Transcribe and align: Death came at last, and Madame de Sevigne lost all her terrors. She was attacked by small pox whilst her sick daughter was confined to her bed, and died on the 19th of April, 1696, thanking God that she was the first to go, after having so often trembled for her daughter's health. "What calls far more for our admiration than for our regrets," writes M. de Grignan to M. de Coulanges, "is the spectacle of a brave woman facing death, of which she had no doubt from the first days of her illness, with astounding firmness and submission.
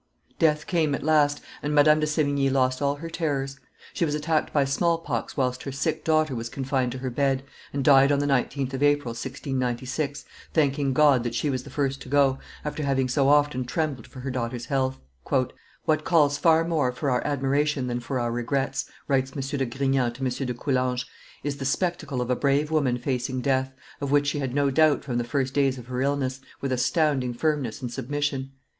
Death 0.39 0.65
came 0.65 0.95
at 0.95 1.03
last, 1.03 1.41
and 1.61 1.75
Madame 1.75 1.99
de 1.99 2.07
Sevigne 2.07 2.49
lost 2.49 2.81
all 2.81 2.95
her 2.95 3.07
terrors. 3.07 3.59
She 3.93 4.03
was 4.03 4.15
attacked 4.15 4.51
by 4.51 4.65
small 4.65 4.97
pox 4.97 5.37
whilst 5.37 5.61
her 5.61 5.71
sick 5.71 6.03
daughter 6.03 6.33
was 6.33 6.49
confined 6.49 6.91
to 6.93 6.97
her 6.97 7.11
bed, 7.11 7.43
and 7.71 7.83
died 7.83 8.11
on 8.11 8.17
the 8.17 8.25
19th 8.25 8.73
of 8.73 8.81
April, 8.81 9.09
1696, 9.11 10.25
thanking 10.55 10.91
God 10.93 11.23
that 11.23 11.35
she 11.35 11.51
was 11.51 11.61
the 11.61 11.69
first 11.69 12.01
to 12.01 12.09
go, 12.09 12.39
after 12.65 12.81
having 12.81 13.07
so 13.07 13.29
often 13.29 13.63
trembled 13.63 14.07
for 14.07 14.21
her 14.21 14.31
daughter's 14.31 14.65
health. 14.65 14.97
"What 15.85 16.03
calls 16.03 16.35
far 16.39 16.63
more 16.65 16.91
for 16.91 17.11
our 17.11 17.23
admiration 17.23 17.85
than 17.85 17.99
for 17.99 18.19
our 18.19 18.31
regrets," 18.31 18.89
writes 19.07 19.33
M. 19.33 19.41
de 19.59 19.67
Grignan 19.67 20.13
to 20.13 20.23
M. 20.25 20.29
de 20.47 20.53
Coulanges, 20.55 21.05
"is 21.43 21.57
the 21.57 21.63
spectacle 21.65 22.21
of 22.21 22.31
a 22.31 22.35
brave 22.35 22.71
woman 22.71 22.97
facing 22.97 23.39
death, 23.41 23.71
of 24.01 24.09
which 24.09 24.25
she 24.25 24.39
had 24.39 24.55
no 24.55 24.71
doubt 24.71 25.03
from 25.03 25.19
the 25.19 25.23
first 25.23 25.53
days 25.53 25.77
of 25.77 25.85
her 25.85 26.01
illness, 26.01 26.39
with 26.59 26.71
astounding 26.71 27.35
firmness 27.35 27.83
and 27.83 27.93
submission. 27.93 28.53